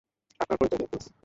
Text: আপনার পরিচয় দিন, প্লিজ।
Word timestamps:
আপনার 0.39 0.57
পরিচয় 0.57 0.79
দিন, 0.79 0.87
প্লিজ। 0.87 1.05